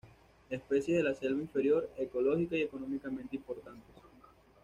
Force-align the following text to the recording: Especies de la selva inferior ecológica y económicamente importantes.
Especies 0.49 0.97
de 0.97 1.03
la 1.03 1.13
selva 1.13 1.39
inferior 1.43 1.87
ecológica 1.95 2.55
y 2.57 2.63
económicamente 2.63 3.35
importantes. 3.35 3.95